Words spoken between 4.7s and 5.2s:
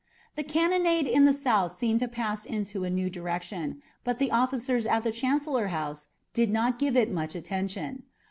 at the